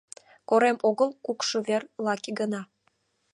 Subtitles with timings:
[0.49, 2.61] Корем огыл, кукшо вер, лаке гына!